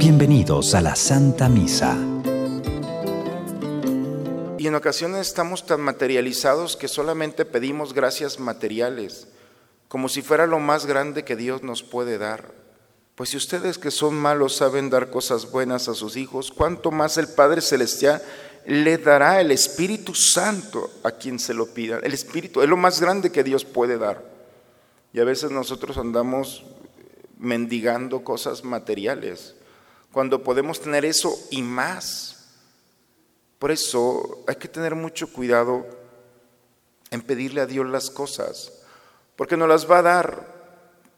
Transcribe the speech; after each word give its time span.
Bienvenidos 0.00 0.74
a 0.74 0.80
la 0.80 0.96
Santa 0.96 1.50
Misa. 1.50 1.94
Y 4.56 4.66
en 4.66 4.74
ocasiones 4.74 5.26
estamos 5.26 5.66
tan 5.66 5.82
materializados 5.82 6.74
que 6.74 6.88
solamente 6.88 7.44
pedimos 7.44 7.92
gracias 7.92 8.40
materiales, 8.40 9.28
como 9.88 10.08
si 10.08 10.22
fuera 10.22 10.46
lo 10.46 10.58
más 10.58 10.86
grande 10.86 11.22
que 11.22 11.36
Dios 11.36 11.62
nos 11.62 11.82
puede 11.82 12.16
dar. 12.16 12.50
Pues 13.14 13.28
si 13.28 13.36
ustedes 13.36 13.76
que 13.76 13.90
son 13.90 14.14
malos 14.14 14.56
saben 14.56 14.88
dar 14.88 15.10
cosas 15.10 15.50
buenas 15.50 15.86
a 15.86 15.94
sus 15.94 16.16
hijos, 16.16 16.50
¿cuánto 16.50 16.90
más 16.90 17.18
el 17.18 17.28
Padre 17.28 17.60
Celestial 17.60 18.22
le 18.64 18.96
dará 18.96 19.38
el 19.42 19.50
Espíritu 19.50 20.14
Santo 20.14 20.88
a 21.02 21.10
quien 21.10 21.38
se 21.38 21.52
lo 21.52 21.74
pida? 21.74 21.98
El 22.02 22.14
Espíritu 22.14 22.62
es 22.62 22.70
lo 22.70 22.78
más 22.78 23.02
grande 23.02 23.30
que 23.30 23.44
Dios 23.44 23.66
puede 23.66 23.98
dar. 23.98 24.24
Y 25.12 25.20
a 25.20 25.24
veces 25.24 25.50
nosotros 25.50 25.98
andamos 25.98 26.64
mendigando 27.38 28.24
cosas 28.24 28.64
materiales, 28.64 29.56
cuando 30.12 30.42
podemos 30.42 30.80
tener 30.80 31.04
eso 31.04 31.36
y 31.50 31.62
más. 31.62 32.48
Por 33.58 33.70
eso 33.70 34.44
hay 34.46 34.56
que 34.56 34.68
tener 34.68 34.94
mucho 34.94 35.32
cuidado 35.32 35.86
en 37.10 37.22
pedirle 37.22 37.60
a 37.60 37.66
Dios 37.66 37.86
las 37.86 38.10
cosas, 38.10 38.72
porque 39.36 39.56
nos 39.56 39.68
las 39.68 39.90
va 39.90 39.98
a 39.98 40.02
dar 40.02 40.60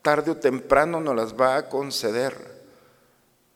tarde 0.03 0.31
o 0.31 0.37
temprano, 0.37 1.01
nos 1.01 1.15
las 1.15 1.35
va 1.35 1.57
a 1.57 1.69
conceder. 1.69 2.63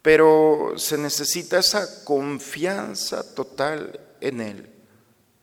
Pero 0.02 0.74
se 0.77 0.96
necesita 0.96 1.58
esa 1.58 2.05
confianza 2.05 3.34
total 3.34 3.98
en 4.20 4.41
Él 4.41 4.72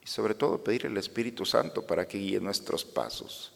y 0.02 0.08
sobre 0.08 0.36
todo 0.36 0.64
pedir 0.64 0.86
el 0.86 0.98
Espíritu 0.98 1.46
Santo 1.46 1.86
para 1.86 2.08
que 2.08 2.18
guíe 2.18 2.40
nuestros 2.40 2.86
pasos. 2.86 3.53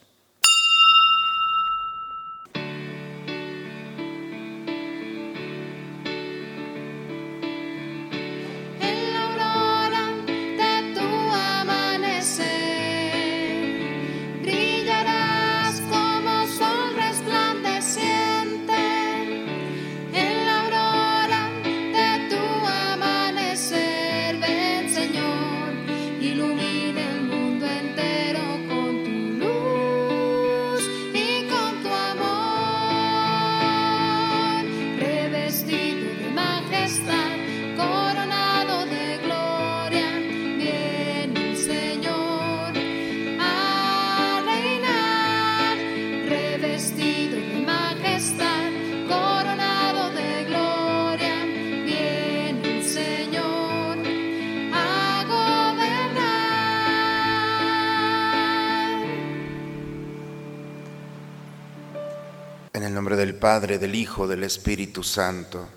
Del 63.27 63.35
Padre, 63.35 63.77
del 63.77 63.93
Hijo, 63.93 64.25
del 64.25 64.45
Espíritu 64.45 65.03
Santo. 65.03 65.67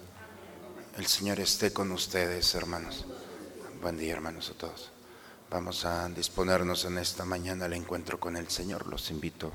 El 0.97 1.07
Señor 1.07 1.41
esté 1.41 1.73
con 1.73 1.91
ustedes, 1.91 2.55
hermanos. 2.55 3.07
Buen 3.83 3.99
día, 3.99 4.13
hermanos, 4.13 4.51
a 4.51 4.55
todos. 4.55 4.93
Vamos 5.51 5.85
a 5.85 6.09
disponernos 6.11 6.85
en 6.85 6.99
esta 6.99 7.25
mañana 7.25 7.65
al 7.65 7.73
encuentro 7.73 8.21
con 8.21 8.37
el 8.37 8.49
Señor. 8.49 8.87
Los 8.87 9.11
invito 9.11 9.51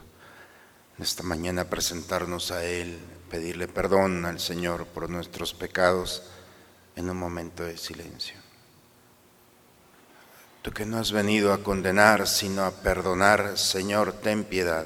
en 0.97 1.05
esta 1.05 1.23
mañana 1.23 1.61
a 1.61 1.69
presentarnos 1.69 2.51
a 2.51 2.65
Él, 2.65 2.99
pedirle 3.29 3.69
perdón 3.69 4.25
al 4.25 4.41
Señor 4.41 4.87
por 4.87 5.09
nuestros 5.09 5.53
pecados 5.53 6.23
en 6.97 7.09
un 7.09 7.15
momento 7.15 7.63
de 7.63 7.77
silencio. 7.77 8.35
Tú 10.63 10.73
que 10.73 10.85
no 10.85 10.97
has 10.97 11.13
venido 11.13 11.53
a 11.53 11.63
condenar, 11.63 12.27
sino 12.27 12.65
a 12.65 12.71
perdonar, 12.71 13.57
Señor, 13.57 14.11
ten 14.11 14.43
piedad 14.43 14.85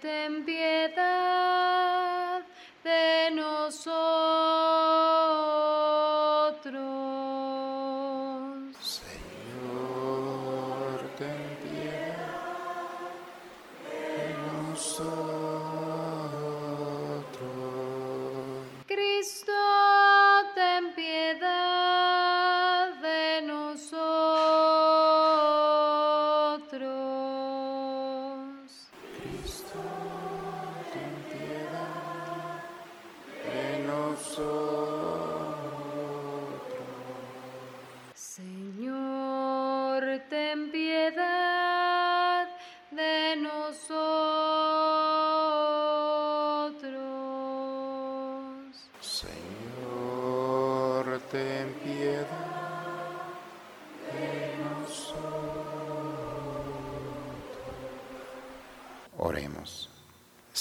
Ten 0.00 0.44
piedad 0.44 1.55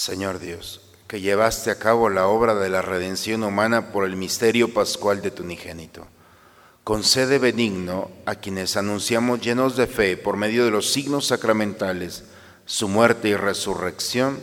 Señor 0.05 0.37
Dios, 0.37 0.81
que 1.07 1.19
llevaste 1.19 1.71
a 1.71 1.79
cabo 1.79 2.11
la 2.11 2.27
obra 2.27 2.53
de 2.53 2.69
la 2.69 2.83
redención 2.83 3.43
humana 3.43 3.91
por 3.91 4.05
el 4.05 4.15
misterio 4.15 4.71
pascual 4.71 5.23
de 5.23 5.31
tu 5.31 5.41
unigénito. 5.41 6.05
Concede 6.83 7.39
benigno 7.39 8.11
a 8.27 8.35
quienes 8.35 8.77
anunciamos 8.77 9.41
llenos 9.41 9.75
de 9.75 9.87
fe 9.87 10.15
por 10.15 10.37
medio 10.37 10.63
de 10.63 10.69
los 10.69 10.93
signos 10.93 11.25
sacramentales 11.25 12.23
su 12.67 12.87
muerte 12.87 13.29
y 13.29 13.35
resurrección, 13.35 14.39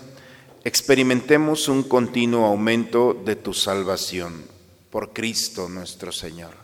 experimentemos 0.64 1.68
un 1.68 1.84
continuo 1.84 2.46
aumento 2.46 3.14
de 3.24 3.36
tu 3.36 3.54
salvación 3.54 4.44
por 4.90 5.12
Cristo 5.12 5.68
nuestro 5.68 6.10
Señor. 6.10 6.54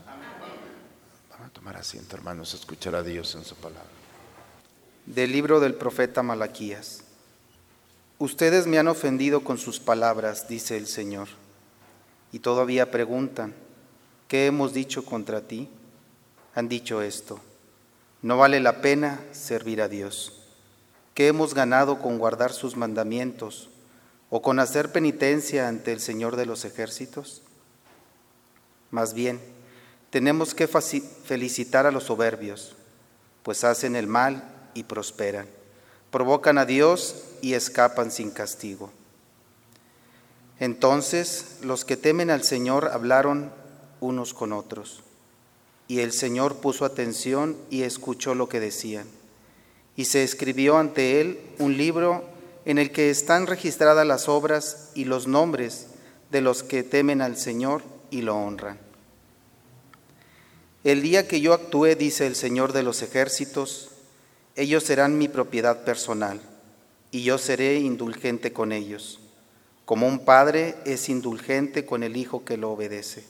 Vamos 1.31 1.47
a 1.47 1.53
tomar 1.53 1.77
asiento, 1.77 2.17
hermanos, 2.17 2.53
a 2.53 2.57
escuchar 2.57 2.97
a 2.97 3.05
Dios 3.05 3.37
en 3.37 3.45
su 3.45 3.55
palabra. 3.55 3.87
Del 5.07 5.31
libro 5.31 5.61
del 5.61 5.75
profeta 5.75 6.25
Malaquías. 6.25 7.05
Ustedes 8.21 8.67
me 8.67 8.79
han 8.79 8.89
ofendido 8.89 9.45
con 9.45 9.59
sus 9.59 9.79
palabras, 9.79 10.49
dice 10.49 10.77
el 10.77 10.89
Señor, 10.89 11.29
y 12.33 12.41
todavía 12.41 12.91
preguntan, 12.91 13.55
¿qué 14.27 14.47
hemos 14.47 14.73
dicho 14.73 15.05
contra 15.05 15.43
ti? 15.43 15.69
Han 16.57 16.69
dicho 16.69 17.01
esto, 17.01 17.39
no 18.23 18.37
vale 18.37 18.59
la 18.59 18.81
pena 18.81 19.21
servir 19.31 19.81
a 19.81 19.89
Dios. 19.89 20.33
¿Qué 21.15 21.29
hemos 21.29 21.55
ganado 21.55 22.01
con 22.01 22.19
guardar 22.19 22.53
sus 22.53 22.77
mandamientos 22.77 23.69
o 24.31 24.43
con 24.43 24.59
hacer 24.59 24.91
penitencia 24.91 25.69
ante 25.69 25.93
el 25.93 26.01
Señor 26.01 26.35
de 26.35 26.47
los 26.47 26.65
ejércitos? 26.65 27.43
Más 28.91 29.15
bien, 29.15 29.39
tenemos 30.11 30.57
que 30.57 30.67
felicitar 30.67 31.87
a 31.87 31.93
los 31.93 32.05
soberbios, 32.05 32.75
pues 33.45 33.63
hacen 33.63 33.95
el 33.95 34.09
mal 34.09 34.43
y 34.75 34.83
prosperan 34.83 35.47
provocan 36.11 36.59
a 36.59 36.65
Dios 36.65 37.17
y 37.43 37.55
escapan 37.55 38.11
sin 38.11 38.31
castigo. 38.31 38.91
Entonces 40.61 41.59
los 41.63 41.85
que 41.85 41.97
temen 41.97 42.31
al 42.31 42.43
Señor 42.43 42.89
hablaron 42.89 43.53
unos 44.01 44.35
con 44.35 44.53
otros, 44.53 45.03
y 45.87 46.01
el 46.01 46.13
Señor 46.13 46.57
puso 46.57 46.85
atención 46.85 47.57
y 47.71 47.83
escuchó 47.83 48.35
lo 48.35 48.49
que 48.49 48.61
decían. 48.61 49.07
Y 49.97 50.05
se 50.07 50.23
escribió 50.23 50.79
ante 50.79 51.21
él 51.21 51.41
un 51.59 51.77
libro 51.77 52.25
en 52.65 52.79
el 52.79 52.93
que 52.93 53.11
están 53.11 53.47
registradas 53.47 54.07
las 54.07 54.29
obras 54.29 54.91
y 54.95 55.05
los 55.05 55.27
nombres 55.27 55.87
de 56.31 56.41
los 56.41 56.63
que 56.63 56.83
temen 56.83 57.23
al 57.23 57.37
Señor 57.37 57.83
y 58.11 58.23
lo 58.23 58.37
honran. 58.37 58.79
El 60.85 61.03
día 61.03 61.27
que 61.27 61.41
yo 61.41 61.55
actúe, 61.55 61.97
dice 61.97 62.27
el 62.27 62.37
Señor 62.37 62.73
de 62.73 62.83
los 62.83 63.03
ejércitos, 63.03 63.88
ellos 64.59 64.83
serán 64.83 65.17
mi 65.17 65.29
propiedad 65.29 65.85
personal, 65.85 66.41
y 67.13 67.23
yo 67.23 67.39
seré 67.39 67.79
indulgente 67.79 68.53
con 68.53 68.73
ellos, 68.73 69.21
como 69.85 70.09
un 70.09 70.25
padre 70.25 70.75
es 70.85 71.09
indulgente 71.09 71.87
con 71.87 72.03
el 72.03 72.17
hijo 72.17 72.45
que 72.45 72.57
lo 72.57 72.73
obedece. 72.73 73.25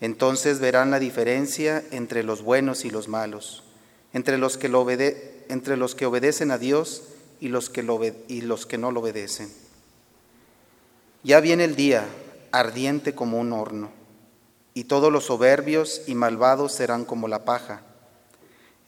Entonces 0.00 0.60
verán 0.60 0.90
la 0.90 0.98
diferencia 0.98 1.82
entre 1.90 2.22
los 2.22 2.42
buenos 2.42 2.84
y 2.84 2.90
los 2.90 3.08
malos, 3.08 3.64
entre 4.12 4.36
los 4.36 4.58
que, 4.58 4.68
lo 4.68 4.88
entre 4.90 5.78
los 5.78 5.94
que 5.94 6.04
obedecen 6.04 6.50
a 6.50 6.58
Dios 6.58 7.04
y 7.40 7.48
los 7.48 7.70
que, 7.70 7.82
lo 7.82 7.98
y 8.28 8.42
los 8.42 8.66
que 8.66 8.76
no 8.76 8.92
lo 8.92 9.00
obedecen. 9.00 9.50
Ya 11.22 11.40
viene 11.40 11.64
el 11.64 11.76
día, 11.76 12.06
ardiente 12.52 13.14
como 13.14 13.40
un 13.40 13.54
horno 13.54 13.90
y 14.74 14.84
todos 14.84 15.10
los 15.10 15.24
soberbios 15.24 16.02
y 16.06 16.14
malvados 16.14 16.72
serán 16.72 17.04
como 17.06 17.26
la 17.26 17.44
paja. 17.44 17.82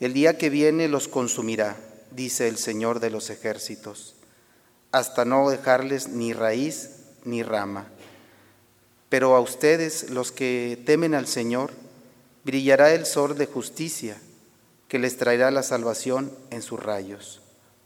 El 0.02 0.14
día 0.14 0.37
que 0.37 0.50
viene 0.50 0.88
los 0.88 1.06
consumirá, 1.06 1.76
dice 2.10 2.49
el 2.49 2.58
Señor 2.58 2.99
de 2.99 3.08
los 3.08 3.31
ejércitos, 3.31 4.16
hasta 4.90 5.25
no 5.25 5.49
dejarles 5.49 6.08
ni 6.08 6.32
raíz 6.32 7.04
ni 7.25 7.44
rama. 7.44 7.87
Pero 9.08 9.37
a 9.37 9.40
ustedes, 9.40 10.10
los 10.10 10.32
que 10.32 10.82
temen 10.84 11.14
al 11.14 11.28
Señor, 11.28 11.70
brillará 12.43 12.93
el 12.93 13.06
sol 13.06 13.38
de 13.38 13.46
justicia, 13.46 14.20
que 14.88 14.99
les 14.99 15.19
traerá 15.19 15.52
la 15.52 15.62
salvación 15.62 16.32
en 16.50 16.62
sus 16.62 16.82
rayos. 16.82 17.40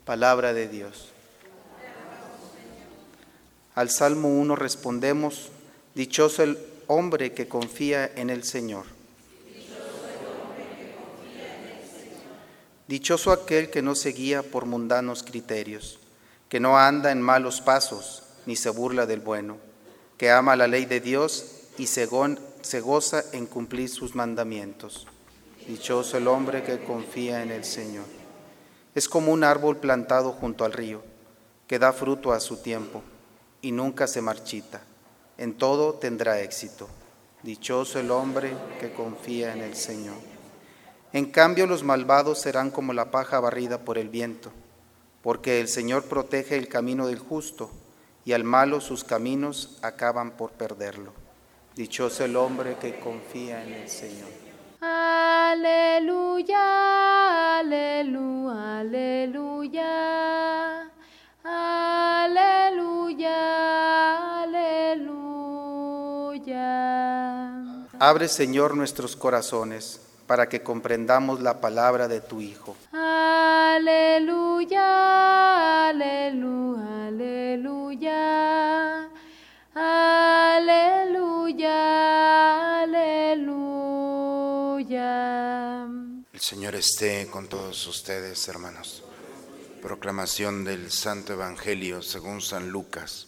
Palabra 0.06 0.54
de 0.54 0.68
Dios. 0.68 1.10
Al 3.74 3.90
Salmo 3.90 4.28
1 4.30 4.56
respondemos, 4.56 5.50
Dichoso 5.94 6.42
el 6.42 6.56
hombre 6.86 7.34
que 7.34 7.46
confía 7.46 8.10
en 8.16 8.30
el 8.30 8.42
Señor. 8.42 8.95
Dichoso 12.88 13.32
aquel 13.32 13.70
que 13.70 13.82
no 13.82 13.94
se 13.94 14.10
guía 14.10 14.42
por 14.42 14.66
mundanos 14.66 15.22
criterios, 15.22 15.98
que 16.48 16.60
no 16.60 16.78
anda 16.78 17.10
en 17.10 17.20
malos 17.20 17.60
pasos, 17.60 18.22
ni 18.46 18.56
se 18.56 18.70
burla 18.70 19.06
del 19.06 19.20
bueno, 19.20 19.56
que 20.18 20.30
ama 20.30 20.56
la 20.56 20.66
ley 20.66 20.84
de 20.86 21.00
Dios 21.00 21.46
y 21.78 21.88
se, 21.88 22.06
goza 22.06 23.24
en 23.32 23.46
cumplir 23.46 23.88
sus 23.88 24.14
mandamientos. 24.14 25.06
Dichoso 25.66 26.16
el 26.16 26.28
hombre 26.28 26.62
que 26.62 26.84
confía 26.84 27.42
en 27.42 27.50
el 27.50 27.64
Señor. 27.64 28.04
Es 28.94 29.08
como 29.08 29.32
un 29.32 29.42
árbol 29.42 29.78
plantado 29.78 30.32
junto 30.32 30.64
al 30.64 30.72
río, 30.72 31.02
que 31.66 31.78
da 31.78 31.92
fruto 31.92 32.32
a 32.32 32.40
su 32.40 32.58
tiempo 32.58 33.02
y 33.60 33.72
nunca 33.72 34.06
se 34.06 34.22
marchita 34.22 34.80
en 35.38 35.54
todo 35.54 35.94
tendrá 35.94 36.40
éxito. 36.40 36.88
Dichoso 37.42 38.00
el 38.00 38.10
hombre 38.10 38.52
que 38.80 38.92
confía 38.92 39.52
en 39.52 39.60
el 39.60 39.76
Señor. 39.76 40.35
En 41.12 41.26
cambio 41.26 41.66
los 41.66 41.84
malvados 41.84 42.40
serán 42.40 42.70
como 42.70 42.92
la 42.92 43.10
paja 43.10 43.40
barrida 43.40 43.78
por 43.78 43.98
el 43.98 44.08
viento, 44.08 44.52
porque 45.22 45.60
el 45.60 45.68
Señor 45.68 46.04
protege 46.04 46.56
el 46.56 46.68
camino 46.68 47.06
del 47.06 47.18
justo, 47.18 47.70
y 48.24 48.32
al 48.32 48.44
malo 48.44 48.80
sus 48.80 49.04
caminos 49.04 49.78
acaban 49.82 50.32
por 50.32 50.52
perderlo. 50.52 51.12
Dichoso 51.74 52.24
el 52.24 52.36
hombre 52.36 52.76
que 52.80 52.98
confía 52.98 53.62
en 53.64 53.74
el 53.74 53.88
Señor. 53.88 54.28
Aleluya, 54.80 56.58
aleluya, 57.58 58.80
aleluya. 58.80 60.16
Aleluya, 61.48 63.32
aleluya. 64.42 65.06
Abre, 67.98 68.28
Señor, 68.28 68.76
nuestros 68.76 69.16
corazones 69.16 70.00
para 70.26 70.49
que 70.49 70.62
comprendamos 70.62 71.40
la 71.40 71.61
palabra 71.61 72.08
de 72.08 72.20
tu 72.20 72.40
Hijo. 72.40 72.76
Aleluya, 72.93 74.78
aleluya, 75.88 77.06
aleluya. 77.08 78.56
Aleluya, 79.78 81.69
aleluya. 82.82 84.17
El 86.32 86.40
Señor 86.40 86.75
esté 86.75 87.28
con 87.31 87.46
todos 87.49 87.87
ustedes, 87.87 88.49
hermanos. 88.49 89.05
Proclamación 89.82 90.64
del 90.64 90.90
Santo 90.90 91.34
Evangelio 91.34 92.00
según 92.02 92.40
San 92.40 92.70
Lucas. 92.70 93.26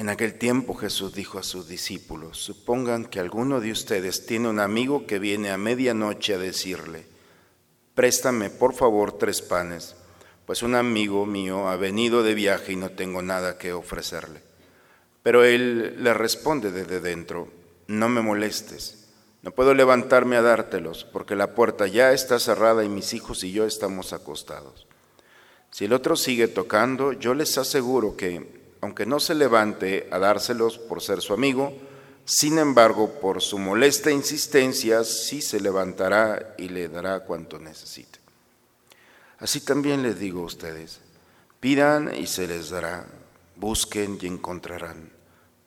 En 0.00 0.08
aquel 0.08 0.38
tiempo 0.38 0.72
Jesús 0.72 1.12
dijo 1.12 1.38
a 1.38 1.42
sus 1.42 1.68
discípulos, 1.68 2.38
supongan 2.38 3.04
que 3.04 3.20
alguno 3.20 3.60
de 3.60 3.70
ustedes 3.70 4.24
tiene 4.24 4.48
un 4.48 4.58
amigo 4.58 5.06
que 5.06 5.18
viene 5.18 5.50
a 5.50 5.58
medianoche 5.58 6.32
a 6.32 6.38
decirle, 6.38 7.04
préstame 7.94 8.48
por 8.48 8.72
favor 8.72 9.18
tres 9.18 9.42
panes, 9.42 9.94
pues 10.46 10.62
un 10.62 10.74
amigo 10.74 11.26
mío 11.26 11.68
ha 11.68 11.76
venido 11.76 12.22
de 12.22 12.32
viaje 12.32 12.72
y 12.72 12.76
no 12.76 12.92
tengo 12.92 13.20
nada 13.20 13.58
que 13.58 13.74
ofrecerle. 13.74 14.40
Pero 15.22 15.44
él 15.44 16.02
le 16.02 16.14
responde 16.14 16.72
desde 16.72 17.00
dentro, 17.00 17.48
no 17.86 18.08
me 18.08 18.22
molestes 18.22 19.06
no 19.42 19.50
puedo 19.50 19.74
levantarme 19.74 20.36
a 20.36 20.42
dártelos 20.42 21.04
porque 21.04 21.36
la 21.36 21.54
puerta 21.54 21.86
ya 21.86 22.12
está 22.12 22.38
cerrada 22.38 22.84
y 22.84 22.88
mis 22.88 23.12
hijos 23.12 23.44
y 23.44 23.52
yo 23.52 23.66
estamos 23.66 24.14
acostados. 24.14 24.86
Si 25.70 25.84
el 25.84 25.92
otro 25.92 26.16
sigue 26.16 26.48
tocando, 26.48 27.12
yo 27.12 27.34
les 27.34 27.58
aseguro 27.58 28.16
que, 28.16 28.59
aunque 28.80 29.06
no 29.06 29.20
se 29.20 29.34
levante 29.34 30.08
a 30.10 30.18
dárselos 30.18 30.78
por 30.78 31.02
ser 31.02 31.20
su 31.20 31.32
amigo, 31.32 31.72
sin 32.24 32.58
embargo, 32.58 33.20
por 33.20 33.42
su 33.42 33.58
molesta 33.58 34.10
insistencia, 34.10 35.04
sí 35.04 35.42
se 35.42 35.60
levantará 35.60 36.54
y 36.58 36.68
le 36.68 36.88
dará 36.88 37.20
cuanto 37.20 37.58
necesite. 37.58 38.18
Así 39.38 39.60
también 39.60 40.02
les 40.02 40.18
digo 40.18 40.42
a 40.42 40.46
ustedes, 40.46 41.00
pidan 41.60 42.14
y 42.14 42.26
se 42.26 42.46
les 42.46 42.70
dará, 42.70 43.06
busquen 43.56 44.18
y 44.20 44.26
encontrarán, 44.26 45.10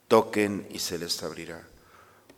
toquen 0.08 0.66
y 0.70 0.78
se 0.78 0.98
les 0.98 1.22
abrirá. 1.22 1.66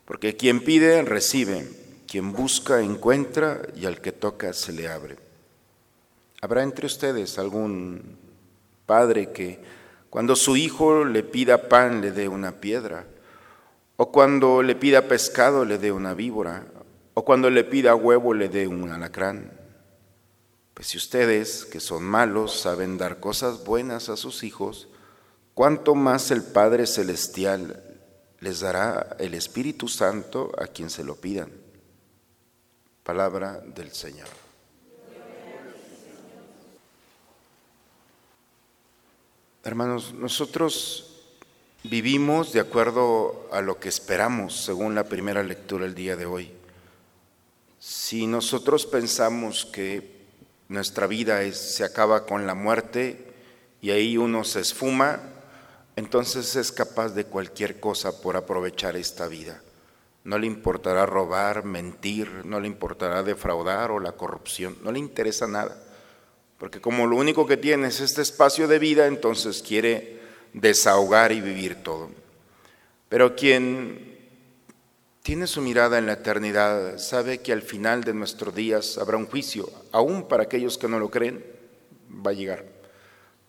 Porque 0.05 0.37
quien 0.37 0.65
pide, 0.65 1.03
recibe, 1.03 1.69
quien 2.07 2.33
busca, 2.33 2.81
encuentra, 2.81 3.63
y 3.77 3.87
al 3.87 4.01
que 4.01 4.13
toca, 4.13 4.53
se 4.53 4.73
le 4.73 4.89
abre. 4.89 5.17
¿Habrá 6.41 6.63
entre 6.63 6.87
ustedes 6.87 7.39
algún 7.39 8.17
padre 8.87 9.33
que 9.33 9.61
cuando 10.11 10.37
su 10.37 10.57
hijo 10.57 11.05
le 11.05 11.23
pida 11.23 11.69
pan 11.69 12.01
le 12.01 12.13
dé 12.13 12.29
una 12.29 12.53
piedra? 12.53 13.07
¿O 13.97 14.13
cuando 14.13 14.63
le 14.63 14.75
pida 14.75 15.09
pescado 15.09 15.65
le 15.65 15.79
dé 15.79 15.93
una 15.93 16.15
víbora? 16.15 16.67
¿O 17.15 17.25
cuando 17.25 17.51
le 17.51 17.65
pida 17.65 17.95
huevo 17.95 18.35
le 18.35 18.49
dé 18.49 18.67
un 18.67 18.91
alacrán? 18.91 19.53
Pues 20.75 20.89
si 20.89 20.99
ustedes, 20.99 21.65
que 21.65 21.81
son 21.81 22.05
malos, 22.05 22.61
saben 22.61 22.99
dar 22.99 23.21
cosas 23.21 23.65
buenas 23.65 24.09
a 24.09 24.17
sus 24.17 24.45
hijos, 24.45 24.89
¿cuánto 25.55 25.95
más 25.95 26.31
el 26.31 26.43
Padre 26.43 26.87
Celestial 26.87 27.83
les 28.41 28.61
dará 28.61 29.17
el 29.19 29.35
Espíritu 29.35 29.89
Santo 29.89 30.53
a 30.59 30.67
quien 30.67 30.91
se 30.91 31.05
lo 31.05 31.17
pidan. 31.17 31.51
Palabra 33.03 33.61
del 33.61 33.93
Señor. 33.93 34.46
Hermanos, 39.67 40.15
nosotros 40.15 41.25
vivimos 41.83 42.53
de 42.53 42.61
acuerdo 42.61 43.49
a 43.51 43.61
lo 43.63 43.81
que 43.81 43.89
esperamos 43.89 44.65
según 44.65 44.95
la 44.95 45.09
primera 45.09 45.43
lectura 45.43 45.87
el 45.87 45.97
día 45.97 46.15
de 46.15 46.25
hoy. 46.25 46.53
Si 47.81 48.29
nosotros 48.29 48.87
pensamos 48.87 49.65
que 49.65 50.25
nuestra 50.69 51.09
vida 51.09 51.43
se 51.51 51.83
acaba 51.83 52.27
con 52.27 52.47
la 52.47 52.55
muerte 52.55 53.35
y 53.81 53.91
ahí 53.91 54.17
uno 54.17 54.45
se 54.45 54.61
esfuma, 54.61 55.19
entonces 55.97 56.55
es 56.55 56.71
capaz 56.71 57.09
de 57.09 57.25
cualquier 57.25 57.81
cosa 57.81 58.23
por 58.23 58.37
aprovechar 58.37 58.95
esta 58.95 59.27
vida. 59.27 59.61
No 60.23 60.39
le 60.39 60.47
importará 60.47 61.07
robar, 61.07 61.65
mentir, 61.65 62.31
no 62.45 62.61
le 62.61 62.69
importará 62.69 63.25
defraudar 63.25 63.91
o 63.91 63.99
la 63.99 64.13
corrupción, 64.13 64.77
no 64.85 64.93
le 64.93 65.01
interesa 65.01 65.49
nada. 65.49 65.77
Porque 66.59 66.81
como 66.81 67.07
lo 67.07 67.17
único 67.17 67.47
que 67.47 67.57
tiene 67.57 67.89
es 67.89 68.01
este 68.01 68.23
espacio 68.23 68.67
de 68.67 68.79
vida, 68.79 69.07
entonces 69.07 69.63
quiere 69.63 70.21
desahogar 70.53 71.33
y 71.33 71.41
vivir 71.41 71.83
todo. 71.83 72.11
Pero 73.09 73.37
quien 73.37 74.17
tiene 75.23 75.47
su 75.47 75.61
mirada 75.61 75.99
en 75.99 76.07
la 76.07 76.15
eternidad 76.15 76.99
sabe 76.99 77.39
que 77.39 77.53
al 77.53 77.63
final 77.63 78.05
de 78.05 78.15
nuestros 78.15 78.55
días 78.55 78.97
habrá 78.97 79.17
un 79.17 79.27
juicio, 79.27 79.71
aún 79.93 80.29
para 80.29 80.45
aquellos 80.45 80.79
que 80.79 80.89
no 80.89 80.99
lo 80.99 81.11
creen, 81.11 81.45
va 82.25 82.31
a 82.31 82.35
llegar. 82.35 82.65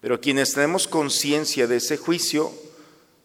Pero 0.02 0.20
quienes 0.20 0.54
tenemos 0.54 0.88
conciencia 0.88 1.68
de 1.68 1.78
ese 1.78 1.98
juicio, 1.98 2.52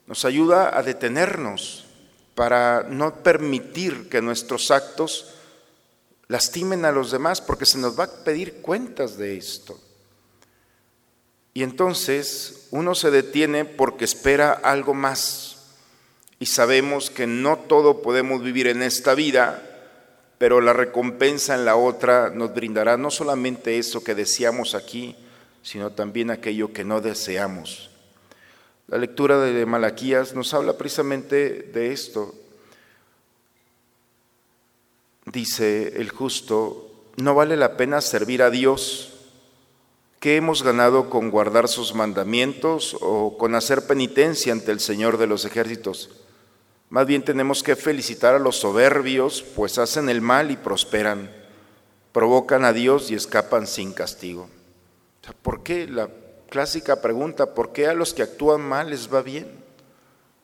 nos 0.07 0.25
ayuda 0.25 0.77
a 0.77 0.83
detenernos 0.83 1.87
para 2.35 2.83
no 2.89 3.23
permitir 3.23 4.09
que 4.09 4.23
nuestros 4.23 4.71
actos 4.71 5.35
lastimen 6.33 6.87
a 6.87 6.93
los 6.93 7.11
demás, 7.11 7.43
porque 7.43 7.67
se 7.67 7.77
nos 7.77 7.99
va 7.99 8.05
a 8.05 8.25
pedir 8.25 8.63
cuentas 8.63 9.19
de 9.19 9.37
esto. 9.37 9.79
Y 11.53 11.63
entonces 11.63 12.69
uno 12.71 12.95
se 12.95 13.11
detiene 13.11 13.67
porque 13.67 14.07
espera 14.07 14.53
algo 14.53 14.95
más. 14.95 15.59
Y 16.39 16.47
sabemos 16.47 17.11
que 17.11 17.27
no 17.27 17.59
todo 17.59 18.01
podemos 18.01 18.43
vivir 18.43 18.67
en 18.67 18.83
esta 18.83 19.15
vida, 19.15 19.63
pero 20.39 20.63
la 20.63 20.73
recompensa 20.73 21.55
en 21.55 21.67
la 21.67 21.77
otra 21.77 22.31
nos 22.31 22.55
brindará 22.55 22.97
no 22.97 23.11
solamente 23.11 23.79
eso 23.79 24.03
que 24.03 24.15
deseamos 24.15 24.75
aquí, 24.75 25.15
sino 25.63 25.93
también 25.93 26.31
aquello 26.31 26.73
que 26.73 26.83
no 26.83 27.03
deseamos. 27.03 27.91
La 28.89 28.97
lectura 28.97 29.39
de 29.39 29.67
Malaquías 29.67 30.35
nos 30.35 30.55
habla 30.55 30.79
precisamente 30.79 31.71
de 31.75 31.93
esto. 31.93 32.35
Dice 35.33 36.01
el 36.01 36.11
justo, 36.11 36.91
no 37.17 37.35
vale 37.35 37.57
la 37.57 37.77
pena 37.77 38.01
servir 38.01 38.43
a 38.43 38.51
Dios 38.51 39.13
¿Qué 40.23 40.37
hemos 40.37 40.63
ganado 40.63 41.11
con 41.11 41.33
guardar 41.33 41.67
sus 41.67 41.97
mandamientos 41.97 42.97
o 43.01 43.37
con 43.37 43.57
hacer 43.57 43.89
penitencia 43.89 44.53
ante 44.53 44.71
el 44.71 44.79
Señor 44.79 45.19
de 45.19 45.27
los 45.27 45.45
ejércitos? 45.45 46.11
Más 46.91 47.07
bien 47.07 47.25
tenemos 47.25 47.65
que 47.65 47.75
felicitar 47.75 48.37
a 48.37 48.39
los 48.39 48.55
soberbios, 48.55 49.43
pues 49.43 49.79
hacen 49.79 50.09
el 50.09 50.21
mal 50.21 50.53
y 50.53 50.57
prosperan, 50.57 51.29
provocan 52.13 52.65
a 52.65 52.73
Dios 52.73 53.11
y 53.11 53.17
escapan 53.17 53.67
sin 53.67 53.93
castigo. 53.93 54.49
¿Por 55.43 55.65
qué? 55.65 55.89
La 55.89 56.09
clásica 56.49 57.03
pregunta, 57.03 57.53
¿por 57.53 57.73
qué 57.73 57.89
a 57.89 57.93
los 57.93 58.15
que 58.15 58.23
actúan 58.23 58.61
mal 58.61 58.91
les 58.91 59.13
va 59.13 59.23
bien? 59.23 59.62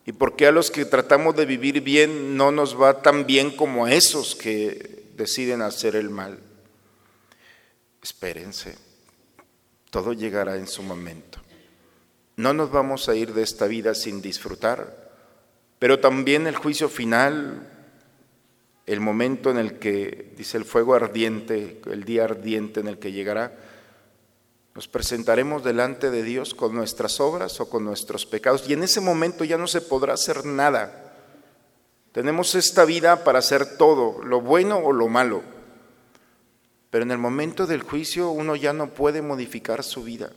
¿Y 0.09 0.11
por 0.11 0.35
qué 0.35 0.47
a 0.47 0.51
los 0.51 0.71
que 0.71 0.85
tratamos 0.85 1.35
de 1.35 1.45
vivir 1.45 1.81
bien 1.81 2.35
no 2.35 2.51
nos 2.51 2.81
va 2.81 3.03
tan 3.03 3.27
bien 3.27 3.55
como 3.55 3.85
a 3.85 3.93
esos 3.93 4.35
que 4.35 5.05
deciden 5.15 5.61
hacer 5.61 5.95
el 5.95 6.09
mal? 6.09 6.39
Espérense 8.01 8.75
todo 9.91 10.13
llegará 10.13 10.55
en 10.55 10.65
su 10.65 10.81
momento. 10.81 11.37
No 12.37 12.55
nos 12.55 12.71
vamos 12.71 13.07
a 13.07 13.15
ir 13.15 13.35
de 13.35 13.43
esta 13.43 13.67
vida 13.67 13.93
sin 13.93 14.19
disfrutar, 14.19 15.11
pero 15.77 15.99
también 15.99 16.47
el 16.47 16.55
juicio 16.55 16.89
final, 16.89 17.69
el 18.87 19.01
momento 19.01 19.51
en 19.51 19.57
el 19.57 19.77
que, 19.77 20.33
dice 20.35 20.57
el 20.57 20.65
fuego 20.65 20.95
ardiente, 20.95 21.81
el 21.85 22.03
día 22.03 22.23
ardiente 22.23 22.79
en 22.79 22.87
el 22.87 22.97
que 22.97 23.11
llegará, 23.11 23.55
nos 24.79 24.87
presentaremos 24.87 25.61
delante 25.61 26.09
de 26.09 26.23
Dios 26.23 26.53
con 26.53 26.73
nuestras 26.73 27.19
obras 27.19 27.59
o 27.59 27.69
con 27.69 27.83
nuestros 27.83 28.25
pecados 28.25 28.63
y 28.65 28.71
en 28.71 28.83
ese 28.83 29.01
momento 29.01 29.43
ya 29.43 29.57
no 29.57 29.67
se 29.67 29.81
podrá 29.81 30.13
hacer 30.13 30.45
nada. 30.45 31.17
Tenemos 32.13 32.55
esta 32.55 32.85
vida 32.85 33.25
para 33.25 33.39
hacer 33.39 33.75
todo, 33.75 34.23
lo 34.23 34.39
bueno 34.39 34.77
o 34.77 34.93
lo 34.93 35.09
malo. 35.09 35.43
Pero 36.91 37.03
en 37.03 37.11
el 37.11 37.17
momento 37.17 37.67
del 37.67 37.83
juicio 37.83 38.29
uno 38.29 38.55
ya 38.55 38.71
no 38.71 38.93
puede 38.93 39.21
modificar 39.21 39.83
su 39.83 40.03
vida. 40.03 40.31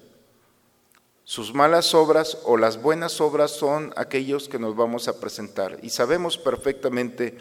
Sus 1.23 1.55
malas 1.55 1.95
obras 1.95 2.39
o 2.43 2.57
las 2.57 2.83
buenas 2.83 3.21
obras 3.21 3.53
son 3.53 3.93
aquellos 3.95 4.49
que 4.49 4.59
nos 4.59 4.75
vamos 4.75 5.07
a 5.07 5.21
presentar. 5.21 5.79
Y 5.85 5.91
sabemos 5.91 6.37
perfectamente 6.37 7.39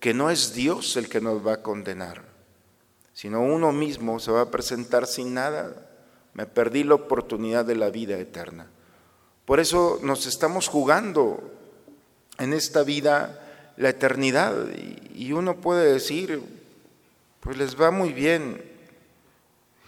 que 0.00 0.14
no 0.14 0.30
es 0.30 0.54
Dios 0.54 0.96
el 0.96 1.10
que 1.10 1.20
nos 1.20 1.46
va 1.46 1.52
a 1.52 1.62
condenar, 1.62 2.24
sino 3.12 3.42
uno 3.42 3.70
mismo 3.70 4.18
se 4.18 4.30
va 4.30 4.40
a 4.40 4.50
presentar 4.50 5.06
sin 5.06 5.34
nada. 5.34 5.84
Me 6.38 6.46
perdí 6.46 6.84
la 6.84 6.94
oportunidad 6.94 7.64
de 7.64 7.74
la 7.74 7.90
vida 7.90 8.16
eterna. 8.16 8.68
Por 9.44 9.58
eso 9.58 9.98
nos 10.04 10.24
estamos 10.26 10.68
jugando 10.68 11.42
en 12.38 12.52
esta 12.52 12.84
vida 12.84 13.72
la 13.76 13.88
eternidad. 13.88 14.54
Y 15.16 15.32
uno 15.32 15.56
puede 15.56 15.92
decir, 15.92 16.40
pues 17.40 17.56
les 17.56 17.74
va 17.74 17.90
muy 17.90 18.12
bien, 18.12 18.62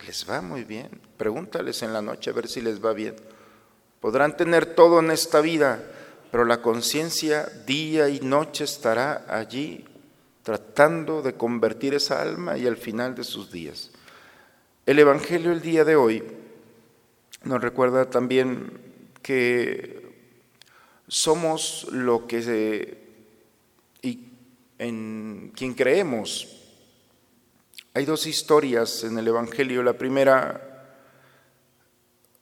les 0.04 0.28
va 0.28 0.40
muy 0.40 0.64
bien. 0.64 0.88
Pregúntales 1.16 1.84
en 1.84 1.92
la 1.92 2.02
noche 2.02 2.30
a 2.30 2.32
ver 2.32 2.48
si 2.48 2.60
les 2.60 2.84
va 2.84 2.94
bien. 2.94 3.14
Podrán 4.00 4.36
tener 4.36 4.74
todo 4.74 4.98
en 4.98 5.12
esta 5.12 5.40
vida, 5.40 5.80
pero 6.32 6.44
la 6.44 6.60
conciencia 6.60 7.48
día 7.64 8.08
y 8.08 8.18
noche 8.18 8.64
estará 8.64 9.24
allí 9.28 9.84
tratando 10.42 11.22
de 11.22 11.34
convertir 11.34 11.94
esa 11.94 12.20
alma 12.20 12.58
y 12.58 12.66
al 12.66 12.76
final 12.76 13.14
de 13.14 13.22
sus 13.22 13.52
días. 13.52 13.92
El 14.84 14.98
Evangelio 14.98 15.52
el 15.52 15.60
día 15.60 15.84
de 15.84 15.94
hoy 15.94 16.39
nos 17.44 17.60
recuerda 17.60 18.10
también 18.10 18.78
que 19.22 20.08
somos 21.08 21.86
lo 21.90 22.26
que 22.26 22.98
y 24.02 24.28
en 24.78 25.52
quien 25.54 25.74
creemos 25.74 26.60
hay 27.92 28.04
dos 28.04 28.28
historias 28.28 29.02
en 29.02 29.18
el 29.18 29.26
Evangelio. 29.26 29.82
La 29.82 29.94
primera, 29.94 30.94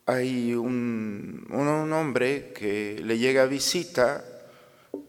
hay 0.04 0.52
un, 0.52 1.46
hombre 1.50 2.52
que 2.52 3.00
le 3.02 3.16
llega 3.16 3.44
a 3.44 3.46
visita, 3.46 4.24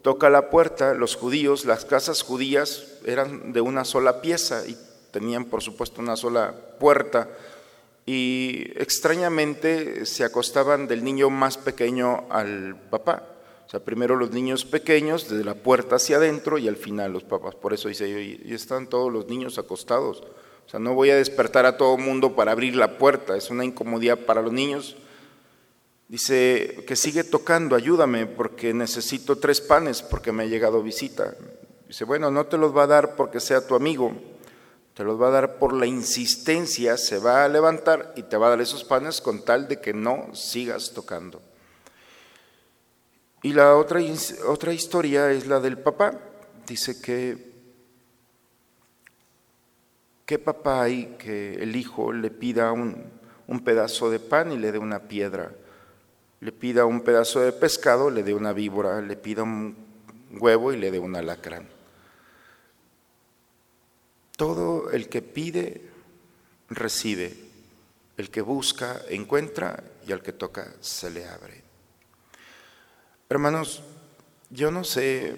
toca 0.00 0.30
la 0.30 0.48
puerta, 0.48 0.94
los 0.94 1.14
judíos, 1.14 1.66
las 1.66 1.84
casas 1.84 2.22
judías 2.22 3.00
eran 3.04 3.52
de 3.52 3.60
una 3.60 3.84
sola 3.84 4.22
pieza 4.22 4.66
y 4.66 4.78
tenían 5.10 5.44
por 5.44 5.62
supuesto 5.62 6.00
una 6.00 6.16
sola 6.16 6.54
puerta 6.78 7.28
y 8.12 8.72
extrañamente 8.74 10.04
se 10.04 10.24
acostaban 10.24 10.88
del 10.88 11.04
niño 11.04 11.30
más 11.30 11.56
pequeño 11.56 12.24
al 12.28 12.74
papá. 12.90 13.22
O 13.64 13.70
sea, 13.70 13.78
primero 13.78 14.16
los 14.16 14.32
niños 14.32 14.64
pequeños, 14.64 15.28
desde 15.28 15.44
la 15.44 15.54
puerta 15.54 15.94
hacia 15.94 16.16
adentro 16.16 16.58
y 16.58 16.66
al 16.66 16.74
final 16.74 17.12
los 17.12 17.22
papás. 17.22 17.54
Por 17.54 17.72
eso 17.72 17.88
dice, 17.88 18.08
y 18.44 18.52
están 18.52 18.88
todos 18.88 19.12
los 19.12 19.28
niños 19.28 19.60
acostados. 19.60 20.24
O 20.66 20.68
sea, 20.68 20.80
no 20.80 20.94
voy 20.94 21.10
a 21.10 21.16
despertar 21.16 21.66
a 21.66 21.76
todo 21.76 21.96
mundo 21.98 22.34
para 22.34 22.50
abrir 22.50 22.74
la 22.74 22.98
puerta, 22.98 23.36
es 23.36 23.48
una 23.48 23.64
incomodidad 23.64 24.18
para 24.18 24.42
los 24.42 24.52
niños. 24.52 24.96
Dice 26.08 26.84
que 26.88 26.96
sigue 26.96 27.22
tocando, 27.22 27.76
ayúdame 27.76 28.26
porque 28.26 28.74
necesito 28.74 29.38
tres 29.38 29.60
panes 29.60 30.02
porque 30.02 30.32
me 30.32 30.42
ha 30.42 30.46
llegado 30.46 30.82
visita. 30.82 31.36
Dice, 31.86 32.02
bueno, 32.02 32.32
no 32.32 32.46
te 32.46 32.58
los 32.58 32.76
va 32.76 32.82
a 32.82 32.88
dar 32.88 33.14
porque 33.14 33.38
sea 33.38 33.64
tu 33.64 33.76
amigo, 33.76 34.16
te 35.00 35.04
los 35.04 35.18
va 35.18 35.28
a 35.28 35.30
dar 35.30 35.56
por 35.56 35.72
la 35.72 35.86
insistencia, 35.86 36.98
se 36.98 37.18
va 37.18 37.42
a 37.42 37.48
levantar 37.48 38.12
y 38.16 38.24
te 38.24 38.36
va 38.36 38.48
a 38.48 38.50
dar 38.50 38.60
esos 38.60 38.84
panes 38.84 39.22
con 39.22 39.46
tal 39.46 39.66
de 39.66 39.80
que 39.80 39.94
no 39.94 40.28
sigas 40.34 40.92
tocando. 40.92 41.40
Y 43.42 43.54
la 43.54 43.76
otra, 43.76 44.00
otra 44.46 44.74
historia 44.74 45.30
es 45.30 45.46
la 45.46 45.58
del 45.58 45.78
papá. 45.78 46.18
Dice 46.66 47.00
que, 47.00 47.50
¿qué 50.26 50.38
papá 50.38 50.82
hay 50.82 51.16
que 51.18 51.54
el 51.54 51.76
hijo 51.76 52.12
le 52.12 52.30
pida 52.30 52.70
un, 52.70 53.02
un 53.46 53.64
pedazo 53.64 54.10
de 54.10 54.18
pan 54.18 54.52
y 54.52 54.58
le 54.58 54.70
dé 54.70 54.76
una 54.76 55.08
piedra? 55.08 55.50
Le 56.40 56.52
pida 56.52 56.84
un 56.84 57.00
pedazo 57.00 57.40
de 57.40 57.52
pescado, 57.52 58.10
le 58.10 58.22
dé 58.22 58.34
una 58.34 58.52
víbora, 58.52 59.00
le 59.00 59.16
pida 59.16 59.44
un 59.44 59.78
huevo 60.32 60.74
y 60.74 60.76
le 60.76 60.90
dé 60.90 60.98
un 60.98 61.16
alacrán. 61.16 61.79
Todo 64.40 64.90
el 64.90 65.10
que 65.10 65.20
pide, 65.20 65.82
recibe. 66.70 67.36
El 68.16 68.30
que 68.30 68.40
busca, 68.40 69.02
encuentra 69.10 69.84
y 70.08 70.12
al 70.12 70.22
que 70.22 70.32
toca, 70.32 70.72
se 70.80 71.10
le 71.10 71.26
abre. 71.28 71.62
Hermanos, 73.28 73.82
yo 74.48 74.70
no 74.70 74.82
sé, 74.82 75.36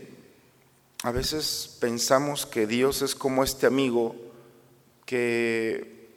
a 1.03 1.11
veces 1.11 1.79
pensamos 1.81 2.47
que 2.47 2.69
Dios 2.69 3.03
es 3.03 3.17
como 3.17 3.43
este 3.43 3.67
amigo 3.67 4.15
que 5.05 6.15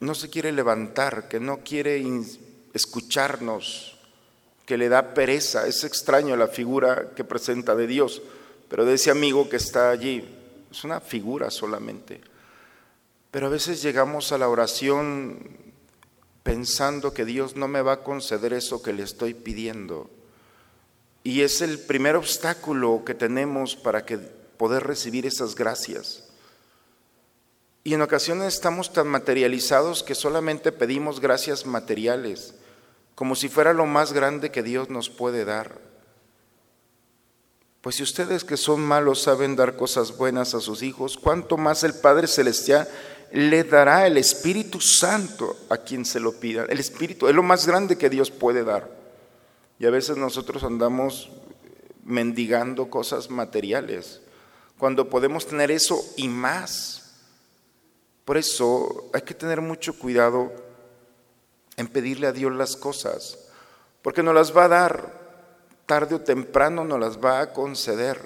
no 0.00 0.14
se 0.14 0.28
quiere 0.28 0.52
levantar, 0.52 1.26
que 1.26 1.40
no 1.40 1.60
quiere 1.64 2.04
escucharnos, 2.74 3.96
que 4.66 4.76
le 4.76 4.90
da 4.90 5.14
pereza. 5.14 5.66
Es 5.66 5.84
extraño 5.84 6.36
la 6.36 6.48
figura 6.48 7.12
que 7.16 7.24
presenta 7.24 7.74
de 7.74 7.86
Dios, 7.86 8.20
pero 8.68 8.84
de 8.84 8.92
ese 8.92 9.10
amigo 9.10 9.48
que 9.48 9.56
está 9.56 9.88
allí, 9.88 10.34
es 10.70 10.84
una 10.84 11.00
figura 11.00 11.50
solamente. 11.50 12.20
Pero 13.30 13.46
a 13.46 13.50
veces 13.50 13.82
llegamos 13.82 14.32
a 14.32 14.38
la 14.38 14.48
oración 14.48 15.68
pensando 16.42 17.12
que 17.12 17.24
Dios 17.24 17.56
no 17.56 17.68
me 17.68 17.82
va 17.82 17.92
a 17.92 18.02
conceder 18.02 18.52
eso 18.52 18.82
que 18.82 18.92
le 18.92 19.02
estoy 19.02 19.34
pidiendo. 19.34 20.10
Y 21.22 21.42
es 21.42 21.60
el 21.60 21.78
primer 21.78 22.16
obstáculo 22.16 23.02
que 23.04 23.14
tenemos 23.14 23.76
para 23.76 24.06
que 24.06 24.16
poder 24.16 24.84
recibir 24.84 25.26
esas 25.26 25.54
gracias. 25.54 26.24
Y 27.84 27.94
en 27.94 28.02
ocasiones 28.02 28.54
estamos 28.54 28.92
tan 28.92 29.08
materializados 29.08 30.02
que 30.02 30.14
solamente 30.14 30.72
pedimos 30.72 31.20
gracias 31.20 31.66
materiales, 31.66 32.54
como 33.14 33.34
si 33.34 33.48
fuera 33.48 33.72
lo 33.72 33.86
más 33.86 34.12
grande 34.12 34.50
que 34.50 34.62
Dios 34.62 34.90
nos 34.90 35.10
puede 35.10 35.44
dar. 35.44 35.87
Pues 37.80 37.96
si 37.96 38.02
ustedes 38.02 38.44
que 38.44 38.56
son 38.56 38.80
malos 38.80 39.22
saben 39.22 39.56
dar 39.56 39.76
cosas 39.76 40.16
buenas 40.16 40.54
a 40.54 40.60
sus 40.60 40.82
hijos, 40.82 41.16
¿cuánto 41.16 41.56
más 41.56 41.84
el 41.84 41.94
Padre 41.94 42.26
Celestial 42.26 42.88
le 43.32 43.64
dará 43.64 44.06
el 44.06 44.16
Espíritu 44.16 44.80
Santo 44.80 45.56
a 45.68 45.76
quien 45.76 46.04
se 46.04 46.20
lo 46.20 46.32
pida. 46.32 46.64
El 46.68 46.80
Espíritu 46.80 47.28
es 47.28 47.34
lo 47.34 47.42
más 47.42 47.66
grande 47.66 47.98
que 47.98 48.10
Dios 48.10 48.30
puede 48.30 48.64
dar. 48.64 48.88
Y 49.78 49.86
a 49.86 49.90
veces 49.90 50.16
nosotros 50.16 50.64
andamos 50.64 51.30
mendigando 52.04 52.88
cosas 52.88 53.28
materiales, 53.30 54.22
cuando 54.78 55.10
podemos 55.10 55.46
tener 55.46 55.70
eso 55.70 56.02
y 56.16 56.28
más. 56.28 57.16
Por 58.24 58.38
eso 58.38 59.10
hay 59.12 59.22
que 59.22 59.34
tener 59.34 59.60
mucho 59.60 59.98
cuidado 59.98 60.52
en 61.76 61.88
pedirle 61.88 62.26
a 62.26 62.32
Dios 62.32 62.52
las 62.52 62.76
cosas, 62.76 63.38
porque 64.02 64.22
nos 64.22 64.34
las 64.34 64.56
va 64.56 64.64
a 64.64 64.68
dar 64.68 65.27
tarde 65.88 66.14
o 66.14 66.20
temprano, 66.20 66.84
nos 66.84 67.00
las 67.00 67.18
va 67.18 67.40
a 67.40 67.52
conceder. 67.52 68.20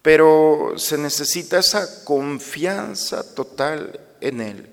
Pero 0.00 0.72
se 0.76 0.96
necesita 0.96 1.58
esa 1.58 2.04
confianza 2.04 3.34
total 3.34 4.00
en 4.20 4.40
Él 4.40 4.70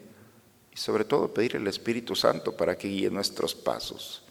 y 0.72 0.78
sobre 0.78 1.04
todo 1.04 1.34
pedir 1.34 1.58
el 1.58 1.68
Espíritu 1.68 2.16
Santo 2.16 2.56
para 2.56 2.78
que 2.78 2.88
guíe 2.88 3.10
nuestros 3.10 3.54
pasos. 3.54 4.24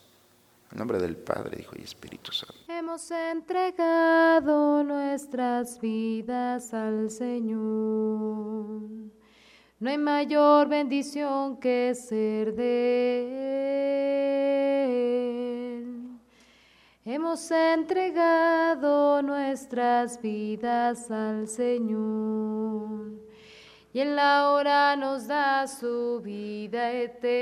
En 0.72 0.78
nombre 0.78 0.98
del 0.98 1.16
Padre, 1.16 1.60
Hijo 1.60 1.74
y 1.78 1.82
Espíritu 1.82 2.32
Santo. 2.32 2.54
Hemos 2.68 3.10
entregado 3.10 4.82
nuestras 4.82 5.78
vidas 5.80 6.72
al 6.72 7.10
Señor. 7.10 8.80
No 9.80 9.90
hay 9.90 9.98
mayor 9.98 10.68
bendición 10.68 11.58
que 11.58 11.94
ser 11.94 12.54
de 12.54 14.60
Él. 14.60 14.63
Hemos 17.06 17.50
entregado 17.50 19.20
nuestras 19.20 20.18
vidas 20.22 21.10
al 21.10 21.46
Señor 21.46 23.20
y 23.92 24.00
en 24.00 24.16
la 24.16 24.48
hora 24.48 24.96
nos 24.96 25.26
da 25.26 25.66
su 25.66 26.22
vida 26.24 26.90
eterna. 26.92 27.34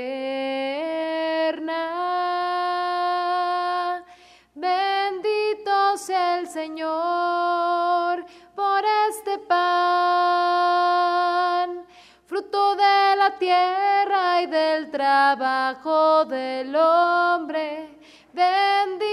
Bendito 4.53 5.95
sea 5.95 6.39
el 6.39 6.49
Señor 6.49 8.25
por 8.53 8.83
este 9.09 9.37
pan, 9.47 10.65
fruto 12.25 12.75
de 12.75 13.15
la 13.15 13.37
tierra 13.39 14.41
y 14.41 14.45
del 14.47 14.91
trabajo 14.91 16.25
del 16.25 16.75
hombre. 16.75 17.97
Bendito 18.33 19.12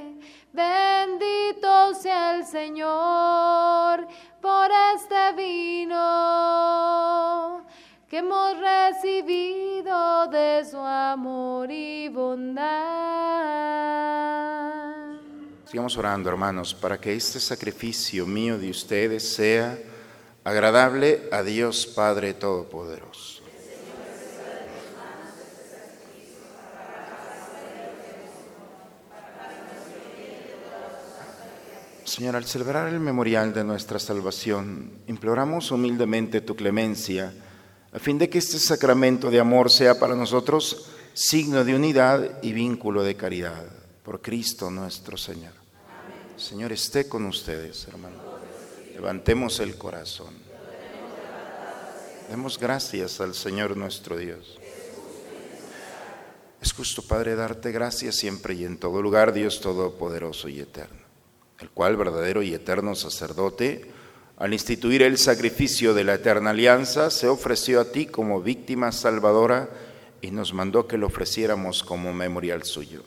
Bendito 0.61 1.95
sea 1.95 2.35
el 2.35 2.45
Señor 2.45 4.07
por 4.39 4.69
este 4.95 5.33
vino 5.35 5.95
que 8.07 8.19
hemos 8.19 8.57
recibido 8.59 10.27
de 10.27 10.63
su 10.69 10.77
amor 10.77 11.71
y 11.71 12.09
bondad. 12.09 12.61
Sigamos 15.65 15.97
orando, 15.97 16.29
hermanos, 16.29 16.75
para 16.75 16.99
que 16.99 17.15
este 17.15 17.39
sacrificio 17.39 18.27
mío 18.27 18.59
de 18.59 18.69
ustedes 18.69 19.33
sea 19.33 19.79
agradable 20.43 21.27
a 21.31 21.41
Dios 21.41 21.87
Padre 21.87 22.33
Todopoderoso. 22.35 23.30
Señor, 32.11 32.35
al 32.35 32.43
celebrar 32.43 32.89
el 32.89 32.99
memorial 32.99 33.53
de 33.53 33.63
nuestra 33.63 33.97
salvación, 33.97 34.91
imploramos 35.07 35.71
humildemente 35.71 36.41
tu 36.41 36.57
clemencia, 36.57 37.33
a 37.93 37.99
fin 37.99 38.17
de 38.17 38.29
que 38.29 38.37
este 38.37 38.59
sacramento 38.59 39.31
de 39.31 39.39
amor 39.39 39.71
sea 39.71 39.97
para 39.97 40.13
nosotros 40.13 40.87
signo 41.13 41.63
de 41.63 41.73
unidad 41.73 42.43
y 42.43 42.51
vínculo 42.51 43.03
de 43.03 43.15
caridad. 43.15 43.63
Por 44.03 44.21
Cristo 44.21 44.69
nuestro 44.69 45.15
Señor. 45.15 45.53
Señor, 46.35 46.73
esté 46.73 47.07
con 47.07 47.25
ustedes, 47.27 47.87
hermanos. 47.87 48.19
Levantemos 48.93 49.61
el 49.61 49.77
corazón. 49.77 50.33
Demos 52.29 52.59
gracias 52.59 53.21
al 53.21 53.33
Señor 53.33 53.77
nuestro 53.77 54.17
Dios. 54.17 54.59
Es 56.61 56.73
justo, 56.73 57.03
Padre, 57.03 57.35
darte 57.35 57.71
gracias 57.71 58.15
siempre 58.15 58.53
y 58.53 58.65
en 58.65 58.77
todo 58.77 59.01
lugar, 59.01 59.31
Dios 59.31 59.61
Todopoderoso 59.61 60.49
y 60.49 60.59
Eterno, 60.59 61.00
el 61.61 61.69
cual, 61.69 61.95
verdadero 61.95 62.43
y 62.43 62.53
eterno 62.53 62.95
sacerdote, 62.95 63.91
al 64.37 64.53
instituir 64.53 65.03
el 65.03 65.17
sacrificio 65.17 65.93
de 65.93 66.03
la 66.03 66.15
eterna 66.15 66.49
alianza, 66.49 67.11
se 67.11 67.27
ofreció 67.27 67.79
a 67.79 67.91
ti 67.91 68.07
como 68.07 68.41
víctima 68.41 68.91
salvadora 68.91 69.69
y 70.21 70.31
nos 70.31 70.53
mandó 70.53 70.87
que 70.87 70.97
lo 70.97 71.07
ofreciéramos 71.07 71.83
como 71.83 72.11
memorial 72.13 72.63
suyo. 72.63 73.03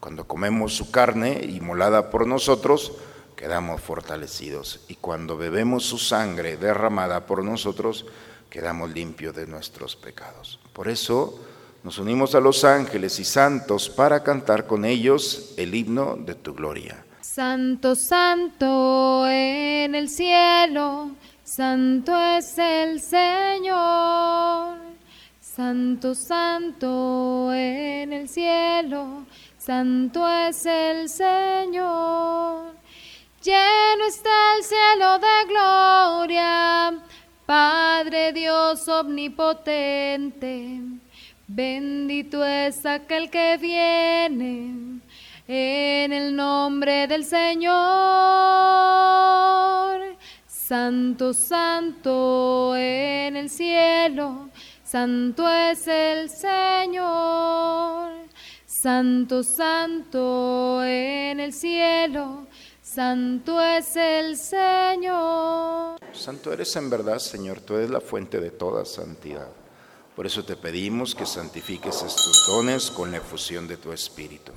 Cuando 0.00 0.26
comemos 0.26 0.74
su 0.74 0.90
carne, 0.90 1.40
inmolada 1.48 2.10
por 2.10 2.26
nosotros, 2.26 2.92
quedamos 3.36 3.80
fortalecidos. 3.80 4.80
Y 4.88 4.96
cuando 4.96 5.38
bebemos 5.38 5.84
su 5.84 5.98
sangre 5.98 6.58
derramada 6.58 7.24
por 7.26 7.42
nosotros, 7.42 8.04
quedamos 8.50 8.90
limpios 8.90 9.34
de 9.34 9.46
nuestros 9.46 9.96
pecados. 9.96 10.60
Por 10.72 10.88
eso 10.88 11.40
nos 11.82 11.98
unimos 11.98 12.34
a 12.34 12.40
los 12.40 12.64
ángeles 12.64 13.18
y 13.18 13.24
santos 13.24 13.88
para 13.88 14.22
cantar 14.22 14.66
con 14.66 14.84
ellos 14.84 15.54
el 15.56 15.74
himno 15.74 16.16
de 16.16 16.34
tu 16.34 16.54
gloria. 16.54 17.03
Santo, 17.34 17.96
santo 17.96 19.26
en 19.28 19.96
el 19.96 20.08
cielo, 20.08 21.16
santo 21.42 22.16
es 22.16 22.56
el 22.58 23.00
Señor. 23.00 24.78
Santo, 25.40 26.14
santo 26.14 27.52
en 27.52 28.12
el 28.12 28.28
cielo, 28.28 29.26
santo 29.58 30.28
es 30.28 30.64
el 30.64 31.08
Señor. 31.08 32.76
Lleno 33.42 34.04
está 34.06 34.56
el 34.56 34.62
cielo 34.62 35.18
de 35.18 35.44
gloria, 35.48 37.02
Padre 37.46 38.32
Dios 38.32 38.86
omnipotente. 38.86 40.82
Bendito 41.48 42.44
es 42.44 42.86
aquel 42.86 43.28
que 43.28 43.56
viene 43.56 44.84
en 45.46 46.12
el 46.12 46.34
nombre 46.34 47.06
del 47.06 47.24
Señor. 47.24 47.74
Santo, 50.46 51.34
santo 51.34 52.74
en 52.76 53.36
el 53.36 53.50
cielo, 53.50 54.48
santo 54.82 55.48
es 55.48 55.86
el 55.86 56.30
Señor. 56.30 58.12
Santo, 58.66 59.42
santo 59.42 60.82
en 60.84 61.40
el 61.40 61.52
cielo, 61.52 62.46
santo 62.82 63.62
es 63.62 63.96
el 63.96 64.36
Señor. 64.36 65.98
Santo 66.12 66.52
eres 66.52 66.76
en 66.76 66.90
verdad, 66.90 67.18
Señor, 67.18 67.60
tú 67.60 67.76
eres 67.76 67.90
la 67.90 68.00
fuente 68.00 68.40
de 68.40 68.50
toda 68.50 68.84
santidad. 68.84 69.48
Por 70.14 70.26
eso 70.26 70.44
te 70.44 70.56
pedimos 70.56 71.14
que 71.14 71.26
santifiques 71.26 72.02
estos 72.02 72.46
dones 72.46 72.90
con 72.90 73.10
la 73.10 73.18
efusión 73.18 73.66
de 73.66 73.76
tu 73.76 73.92
Espíritu, 73.92 74.52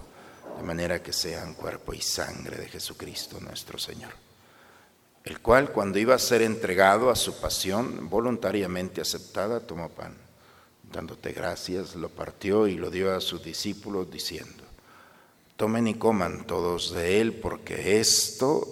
de 0.57 0.63
manera 0.63 1.01
que 1.01 1.13
sean 1.13 1.53
cuerpo 1.53 1.93
y 1.93 2.01
sangre 2.01 2.57
de 2.57 2.67
Jesucristo 2.67 3.39
nuestro 3.39 3.77
Señor, 3.77 4.11
el 5.23 5.39
cual 5.39 5.71
cuando 5.71 5.99
iba 5.99 6.15
a 6.15 6.19
ser 6.19 6.41
entregado 6.41 7.09
a 7.09 7.15
su 7.15 7.39
pasión 7.39 8.09
voluntariamente 8.09 9.01
aceptada, 9.01 9.59
tomó 9.59 9.89
pan, 9.89 10.15
dándote 10.91 11.31
gracias, 11.31 11.95
lo 11.95 12.09
partió 12.09 12.67
y 12.67 12.75
lo 12.75 12.89
dio 12.89 13.15
a 13.15 13.21
sus 13.21 13.43
discípulos 13.43 14.09
diciendo, 14.09 14.63
tomen 15.57 15.87
y 15.87 15.95
coman 15.95 16.45
todos 16.47 16.93
de 16.93 17.21
él, 17.21 17.33
porque 17.33 17.99
esto 17.99 18.65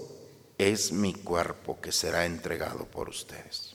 es 0.58 0.92
mi 0.92 1.14
cuerpo 1.14 1.80
que 1.82 1.92
será 1.92 2.26
entregado 2.26 2.86
por 2.86 3.10
ustedes. 3.10 3.75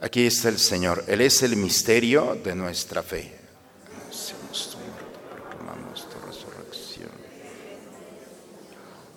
Aquí 0.00 0.26
está 0.26 0.48
el 0.48 0.58
Señor. 0.58 1.04
Él 1.08 1.20
es 1.20 1.42
el 1.42 1.56
misterio 1.56 2.38
de 2.42 2.54
nuestra 2.54 3.02
fe. 3.02 3.36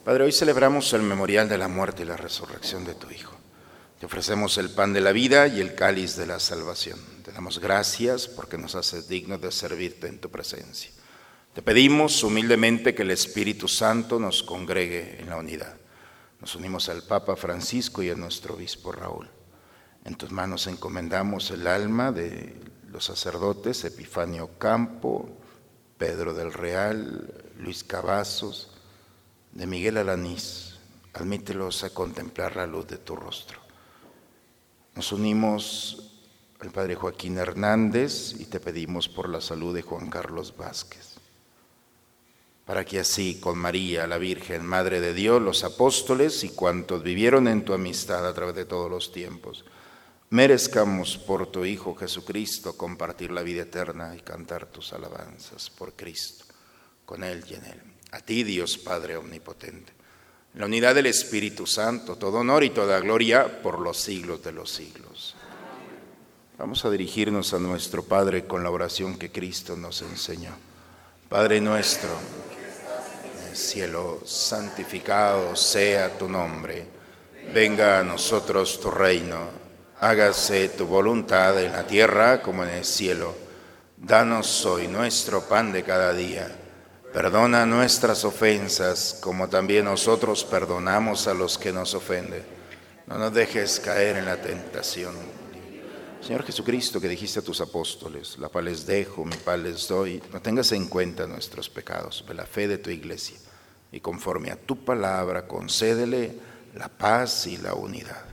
Padre, 0.04 0.24
hoy 0.24 0.32
celebramos 0.32 0.92
el 0.94 1.04
memorial 1.04 1.48
de 1.48 1.60
la 1.60 1.68
muerte 1.68 2.02
y 2.02 2.06
la 2.06 2.18
resurrección 2.18 2.84
de 2.86 2.96
tu 2.96 3.12
Hijo. 3.12 3.36
Te 4.00 4.08
ofrecemos 4.08 4.58
el 4.58 4.72
pan 4.72 4.94
de 4.94 5.02
la 5.02 5.12
vida 5.12 5.48
y 5.48 5.62
el 5.62 5.76
cáliz 5.76 6.16
de 6.16 6.26
la 6.26 6.40
salvación. 6.40 7.00
Te 7.24 7.32
damos 7.32 7.60
gracias 7.60 8.28
porque 8.28 8.58
nos 8.58 8.74
haces 8.74 9.08
dignos 9.08 9.40
de 9.42 9.52
servirte 9.52 10.08
en 10.08 10.20
tu 10.20 10.32
presencia. 10.32 10.90
Te 11.54 11.62
pedimos 11.62 12.24
humildemente 12.24 12.96
que 12.96 13.04
el 13.04 13.12
Espíritu 13.12 13.68
Santo 13.68 14.20
nos 14.20 14.42
congregue 14.42 15.18
en 15.20 15.30
la 15.30 15.38
unidad. 15.38 15.76
Nos 16.40 16.56
unimos 16.56 16.90
al 16.90 17.04
Papa 17.04 17.36
Francisco 17.36 18.02
y 18.02 18.10
a 18.10 18.16
nuestro 18.16 18.56
obispo 18.56 18.92
Raúl. 18.92 19.30
En 20.04 20.16
tus 20.16 20.32
manos 20.32 20.68
encomendamos 20.68 21.52
el 21.52 21.68
alma 21.68 22.12
de 22.12 22.56
los 22.90 23.06
sacerdotes 23.06 23.84
Epifanio 23.84 24.50
Campo, 24.58 25.30
Pedro 25.98 26.34
del 26.34 26.52
Real, 26.52 27.32
Luis 27.60 27.84
Cavazos, 27.84 28.72
de 29.52 29.68
Miguel 29.68 29.98
Alanís. 29.98 30.80
Admítelos 31.14 31.84
a 31.84 31.92
contemplar 31.92 32.56
la 32.56 32.66
luz 32.66 32.88
de 32.88 32.98
tu 32.98 33.16
rostro. 33.16 33.60
Nos 34.96 35.12
unimos 35.12 36.12
al 36.60 36.72
Padre 36.72 36.96
Joaquín 36.96 37.38
Hernández 37.38 38.34
y 38.40 38.46
te 38.46 38.60
pedimos 38.60 39.10
por 39.10 39.30
la 39.30 39.42
salud 39.42 39.74
de 39.76 39.82
Juan 39.82 40.10
Carlos 40.10 40.56
Vázquez, 40.56 41.16
para 42.66 42.86
que 42.86 43.00
así 43.00 43.40
con 43.40 43.58
María, 43.58 44.06
la 44.08 44.18
Virgen, 44.18 44.66
Madre 44.66 45.02
de 45.02 45.14
Dios, 45.14 45.42
los 45.42 45.64
apóstoles 45.64 46.44
y 46.44 46.50
cuantos 46.50 47.04
vivieron 47.04 47.48
en 47.48 47.66
tu 47.66 47.74
amistad 47.74 48.28
a 48.28 48.34
través 48.34 48.56
de 48.56 48.66
todos 48.66 48.92
los 48.92 49.12
tiempos, 49.12 49.66
merezcamos 50.32 51.18
por 51.18 51.52
tu 51.52 51.66
Hijo 51.66 51.94
Jesucristo 51.94 52.78
compartir 52.78 53.32
la 53.32 53.44
vida 53.44 53.64
eterna 53.64 54.16
y 54.16 54.22
cantar 54.22 54.66
tus 54.66 54.94
alabanzas 54.94 55.70
por 55.70 55.94
Cristo, 55.94 56.46
con 57.06 57.24
Él 57.24 57.44
y 57.50 57.56
en 57.56 57.66
Él. 57.66 57.82
A 58.12 58.22
ti, 58.22 58.44
Dios 58.44 58.78
Padre 58.78 59.18
Omnipotente, 59.18 59.92
en 60.54 60.60
la 60.62 60.66
unidad 60.66 60.96
del 60.96 61.08
Espíritu 61.08 61.68
Santo, 61.68 62.16
todo 62.16 62.40
honor 62.40 62.64
y 62.64 62.70
toda 62.70 63.00
gloria 63.02 63.62
por 63.62 63.80
los 63.80 63.98
siglos 63.98 64.42
de 64.42 64.54
los 64.54 64.72
siglos. 64.72 65.36
Vamos 66.58 66.86
a 66.86 66.90
dirigirnos 66.90 67.54
a 67.54 67.60
nuestro 67.60 68.04
Padre 68.04 68.46
con 68.46 68.64
la 68.64 68.72
oración 68.72 69.18
que 69.18 69.32
Cristo 69.32 69.76
nos 69.76 70.02
enseñó. 70.02 70.52
Padre 71.28 71.60
nuestro, 71.60 72.10
en 73.36 73.50
el 73.50 73.58
cielo, 73.58 74.22
santificado 74.26 75.58
sea 75.58 76.18
tu 76.18 76.30
nombre. 76.30 76.86
Venga 77.54 78.00
a 78.00 78.04
nosotros 78.04 78.80
tu 78.80 78.92
reino 78.92 79.61
hágase 80.02 80.68
tu 80.70 80.88
voluntad 80.88 81.64
en 81.64 81.72
la 81.72 81.86
tierra 81.86 82.42
como 82.42 82.64
en 82.64 82.70
el 82.70 82.86
cielo. 82.86 83.36
Danos 83.98 84.66
hoy 84.66 84.88
nuestro 84.88 85.48
pan 85.48 85.72
de 85.72 85.84
cada 85.84 86.12
día. 86.12 86.50
Perdona 87.14 87.68
nuestras 87.68 88.26
ofensas 88.26 89.20
como 89.22 89.48
también 89.48 89.86
nosotros 89.86 90.44
perdonamos 90.44 91.28
a 91.28 91.36
los 91.36 91.56
que 91.60 91.72
nos 91.72 91.94
ofenden. 91.94 92.44
No 93.06 93.20
nos 93.20 93.32
dejes 93.32 93.80
caer 93.80 94.18
en 94.18 94.26
la 94.26 94.38
tentación. 94.38 95.14
Señor 96.20 96.44
Jesucristo, 96.46 97.00
que 97.00 97.08
dijiste 97.08 97.40
a 97.40 97.44
tus 97.44 97.62
apóstoles, 97.62 98.40
la 98.40 98.50
paz 98.50 98.64
les 98.64 98.86
dejo, 98.88 99.24
mi 99.24 99.36
paz 99.36 99.60
les 99.60 99.88
doy, 99.88 100.22
no 100.34 100.42
tengas 100.42 100.72
en 100.72 100.88
cuenta 100.88 101.28
nuestros 101.28 101.70
pecados, 101.70 102.26
ve 102.28 102.34
la 102.34 102.48
fe 102.48 102.68
de 102.68 102.80
tu 102.80 102.90
iglesia 102.90 103.38
y 103.92 104.00
conforme 104.00 104.50
a 104.50 104.56
tu 104.56 104.84
palabra 104.84 105.48
concédele 105.48 106.34
la 106.74 106.90
paz 106.90 107.46
y 107.46 107.58
la 107.58 107.76
unidad 107.76 108.31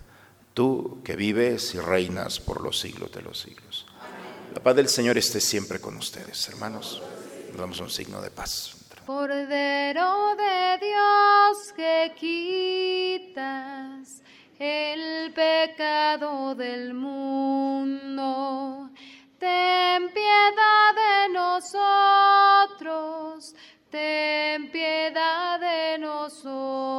tú 0.59 0.99
que 1.05 1.15
vives 1.15 1.73
y 1.77 1.79
reinas 1.79 2.41
por 2.41 2.61
los 2.61 2.81
siglos 2.81 3.13
de 3.13 3.23
los 3.23 3.39
siglos. 3.39 3.87
La 4.53 4.61
paz 4.61 4.75
del 4.75 4.89
Señor 4.89 5.17
esté 5.17 5.41
siempre 5.41 5.81
con 5.81 5.97
ustedes, 5.97 6.49
hermanos. 6.49 7.01
Nos 7.51 7.59
damos 7.59 7.79
un 7.79 7.89
signo 7.89 8.21
de 8.21 8.33
paz. 8.33 8.75
Cordero 9.07 10.35
de 10.35 10.79
Dios 10.85 11.73
que 11.77 12.13
quitas 13.31 14.21
el 14.59 15.33
pecado 15.33 16.57
del 16.57 16.93
mundo, 16.93 18.91
ten 19.39 20.11
piedad 20.13 20.93
de 20.97 21.29
nosotros, 22.75 23.55
ten 23.91 24.73
piedad 24.73 25.61
de 25.61 25.99
nosotros. 26.01 26.99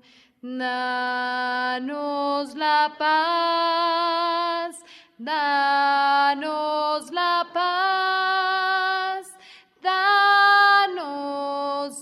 Danos 0.43 1.85
la 2.55 2.95
paz, 2.97 4.83
danos 5.19 7.11
la 7.11 7.45
paz, 7.53 9.37
danos, 9.83 10.83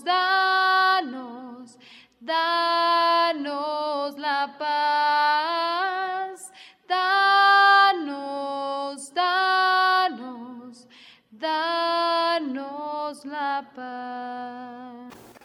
danos, 0.02 1.78
danos 2.18 4.16
la 4.16 4.56
paz, 4.58 6.50
danos, 6.88 7.92
danos, 9.12 10.88
danos 11.30 13.26
la 13.26 13.70
paz. 13.76 14.59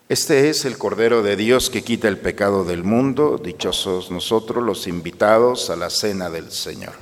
Este 0.08 0.50
es 0.50 0.66
el 0.66 0.78
Cordero 0.78 1.24
de 1.24 1.36
Dios 1.36 1.72
que 1.72 1.84
quita 1.84 2.08
el 2.08 2.20
pecado 2.20 2.64
del 2.64 2.84
mundo. 2.84 3.40
Dichosos 3.44 4.12
nosotros 4.12 4.64
los 4.64 4.86
invitados 4.86 5.72
a 5.72 5.76
la 5.76 5.90
cena 5.90 6.30
del 6.30 6.52
Señor. 6.52 6.94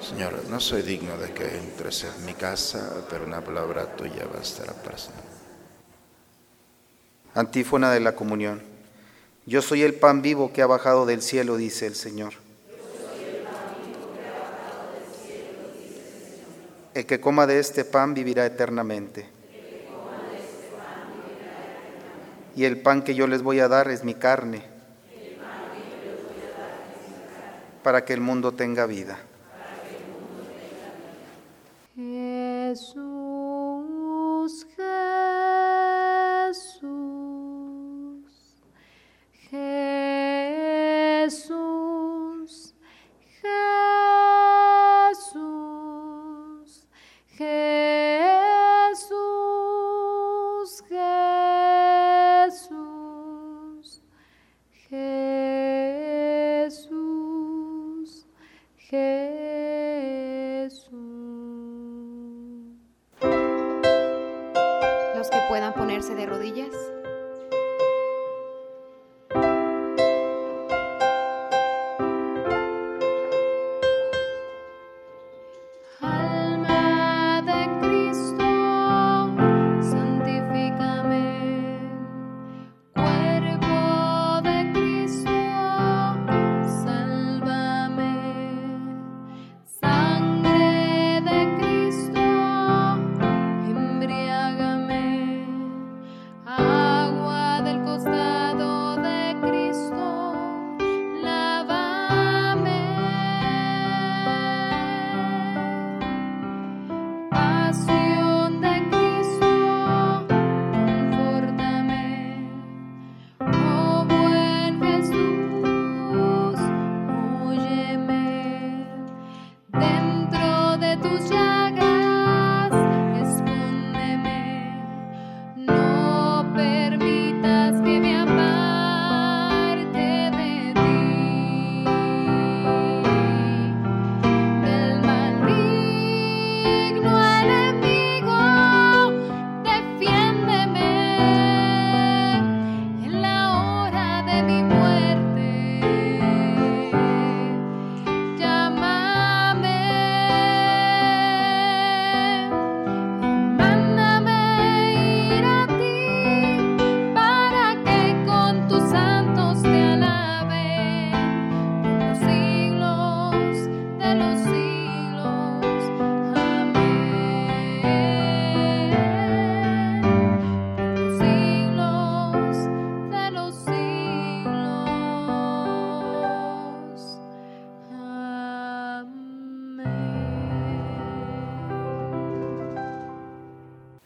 Señor, 0.00 0.34
no 0.48 0.60
soy 0.60 0.82
digno 0.82 1.18
de 1.18 1.32
que 1.32 1.58
entres 1.58 2.04
en 2.04 2.24
mi 2.24 2.34
casa, 2.34 3.04
pero 3.10 3.24
una 3.24 3.40
palabra 3.40 3.96
tuya 3.96 4.24
bastará 4.32 4.72
para 4.72 4.98
siempre. 4.98 5.24
Antífona 7.34 7.90
de 7.90 7.98
la 7.98 8.14
comunión. 8.14 8.62
Yo 9.44 9.60
soy 9.60 9.82
el 9.82 9.94
pan 9.94 10.22
vivo 10.22 10.52
que 10.52 10.62
ha 10.62 10.66
bajado 10.68 11.06
del 11.06 11.22
cielo, 11.22 11.56
dice 11.56 11.88
el 11.88 11.96
Señor. 11.96 12.34
El 16.94 17.04
que 17.04 17.20
coma 17.20 17.48
de 17.48 17.58
este 17.58 17.84
pan 17.84 18.14
vivirá 18.14 18.46
eternamente. 18.46 19.31
Y 22.54 22.64
el 22.64 22.80
pan 22.80 23.02
que 23.02 23.14
yo 23.14 23.26
les 23.26 23.42
voy 23.42 23.60
a 23.60 23.68
dar 23.68 23.90
es 23.90 24.04
mi 24.04 24.14
carne, 24.14 24.62
para 27.82 28.04
que 28.04 28.12
el 28.12 28.20
mundo 28.20 28.52
tenga 28.52 28.86
vida. 28.86 29.18
Jesús, 31.96 33.01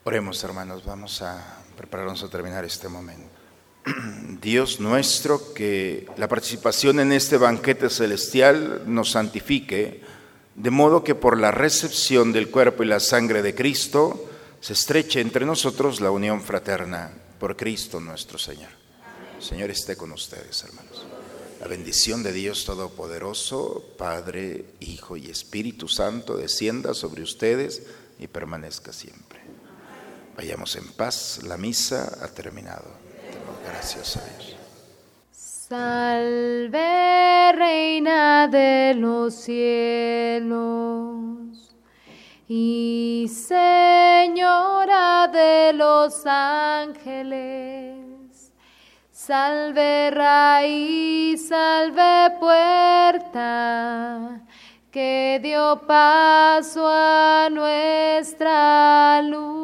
Oremos, 0.06 0.44
hermanos, 0.44 0.84
vamos 0.84 1.20
a 1.20 1.64
prepararnos 1.76 2.22
a 2.22 2.28
terminar 2.28 2.64
este 2.64 2.88
momento. 2.88 3.26
Dios 4.40 4.78
nuestro, 4.78 5.52
que 5.52 6.06
la 6.16 6.28
participación 6.28 7.00
en 7.00 7.10
este 7.10 7.38
banquete 7.38 7.90
celestial 7.90 8.84
nos 8.86 9.10
santifique, 9.10 10.02
de 10.54 10.70
modo 10.70 11.02
que 11.02 11.16
por 11.16 11.36
la 11.40 11.50
recepción 11.50 12.32
del 12.32 12.52
cuerpo 12.52 12.84
y 12.84 12.86
la 12.86 13.00
sangre 13.00 13.42
de 13.42 13.56
Cristo 13.56 14.30
se 14.60 14.74
estreche 14.74 15.20
entre 15.20 15.44
nosotros 15.44 16.00
la 16.00 16.12
unión 16.12 16.40
fraterna 16.40 17.10
por 17.40 17.56
Cristo 17.56 17.98
nuestro 17.98 18.38
Señor. 18.38 18.70
Señor 19.40 19.70
esté 19.70 19.96
con 19.96 20.12
ustedes, 20.12 20.62
hermanos. 20.62 21.04
La 21.58 21.66
bendición 21.66 22.22
de 22.22 22.32
Dios 22.32 22.64
Todopoderoso, 22.64 23.84
Padre, 23.98 24.66
Hijo 24.78 25.16
y 25.16 25.26
Espíritu 25.26 25.88
Santo, 25.88 26.36
descienda 26.36 26.94
sobre 26.94 27.24
ustedes 27.24 27.82
y 28.20 28.28
permanezca 28.28 28.92
siempre. 28.92 29.25
Vayamos 30.36 30.76
en 30.76 30.86
paz, 30.92 31.40
la 31.44 31.56
misa 31.56 32.12
ha 32.22 32.28
terminado. 32.28 32.84
Gracias 33.64 34.18
a 34.18 34.20
Dios. 34.24 34.56
Salve, 35.32 36.78
Reina 37.52 38.46
de 38.46 38.94
los 38.94 39.34
cielos 39.34 40.56
y 42.46 43.30
Señora 43.32 45.28
de 45.32 45.72
los 45.72 46.26
ángeles. 46.26 47.96
Salve, 49.10 50.10
raíz, 50.12 51.48
salve, 51.48 52.36
puerta 52.38 53.66
que 54.92 55.40
dio 55.42 55.82
paso 55.86 56.86
a 56.86 57.48
nuestra 57.50 59.20
luz. 59.22 59.55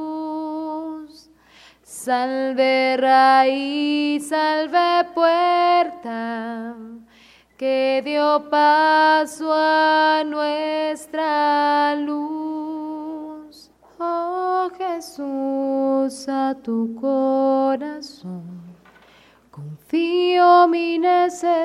Salve 2.05 2.97
raíz, 2.97 4.27
salve 4.27 5.05
puerta, 5.15 6.75
que 7.57 8.03
dio 8.05 8.51
paso 8.51 9.53
a 9.55 10.25
nuestra 10.27 11.95
luz. 11.95 13.71
Oh 14.01 14.69
Jesús, 14.77 16.29
a 16.29 16.57
tu 16.61 16.93
corazón 17.01 18.43
confío 19.53 20.67
mi 20.67 20.99
necesidad. 20.99 21.63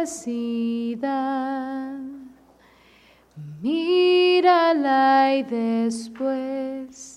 Mírala 3.59 5.33
y 5.33 5.41
después 5.41 7.16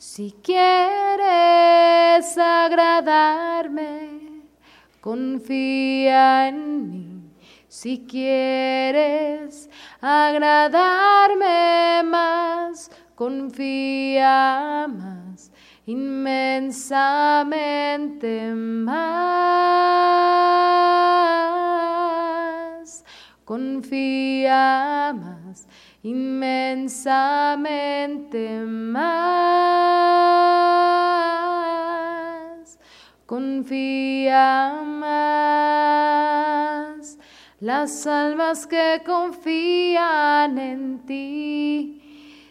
si 0.00 0.32
quieres 0.42 1.28
agradarme, 2.38 4.40
confía 5.02 6.48
en 6.48 6.90
mí. 6.90 7.30
Si 7.68 8.06
quieres 8.08 9.68
agradarme 10.00 12.02
más, 12.06 12.90
confía 13.14 14.86
más, 14.88 15.52
inmensamente 15.84 18.54
más. 18.54 19.10
Confía 23.44 25.12
más, 25.14 25.39
inmensamente 26.02 28.60
más. 28.60 29.20
Confía 33.26 34.80
más. 34.82 37.18
Las 37.60 38.06
almas 38.06 38.66
que 38.66 39.02
confían 39.04 40.58
en 40.58 41.04
ti 41.04 42.00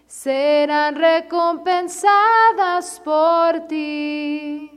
serán 0.06 0.96
recompensadas 0.96 3.02
por 3.04 3.62
ti. 3.68 4.70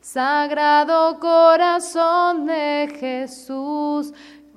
Sagrado 0.00 1.18
corazón 1.18 2.46
de 2.46 2.94
Jesús, 2.98 4.12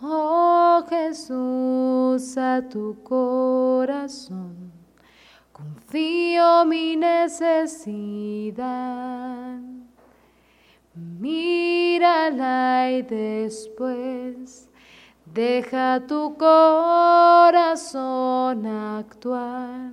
Oh 0.00 0.84
Jesús, 0.88 2.38
a 2.38 2.62
tu 2.68 3.02
corazón 3.02 4.68
confío 5.58 6.64
mi 6.64 6.96
necesidad. 6.96 7.98
Mírala 10.94 12.90
y 12.92 13.02
después 13.02 14.68
deja 15.24 16.00
tu 16.06 16.36
corazón 16.36 17.86
actuar. 18.66 19.92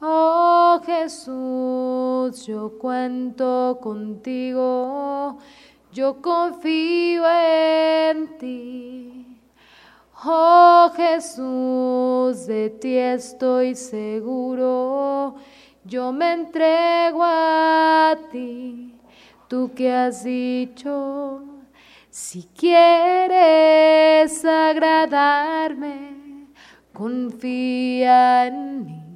Oh 0.00 0.80
Jesús, 0.86 2.46
yo 2.46 2.78
cuento 2.78 3.78
contigo, 3.82 5.38
yo 5.98 6.22
confío 6.22 7.24
en 7.26 8.38
ti. 8.38 9.40
Oh 10.24 10.92
Jesús, 10.94 12.46
de 12.46 12.70
ti 12.70 12.96
estoy 12.96 13.74
seguro, 13.74 15.34
yo 15.84 16.12
me 16.12 16.34
entrego 16.34 17.20
a 17.24 18.16
ti, 18.30 18.94
tú 19.48 19.72
que 19.74 19.92
has 19.92 20.22
dicho, 20.22 21.42
si 22.10 22.48
quieres 22.56 24.44
agradarme, 24.44 26.12
confía 26.92 28.46
en 28.46 28.84
mí. 28.84 29.08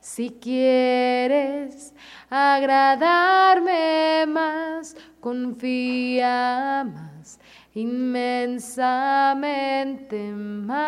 Si 0.00 0.30
quieres 0.30 1.92
agradarme 2.30 4.24
más, 4.26 4.96
confía 5.20 6.84
más, 6.84 7.38
inmensamente 7.74 10.32
más. 10.32 10.78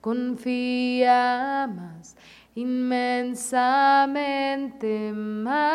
Confía 0.00 1.68
más, 1.74 2.16
inmensamente 2.54 5.12
más. 5.12 5.74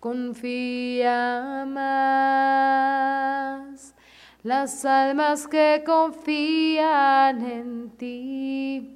Confía 0.00 1.64
más 1.66 3.94
las 4.42 4.84
almas 4.84 5.46
que 5.48 5.82
confían 5.84 7.44
en 7.44 7.90
ti 7.96 8.95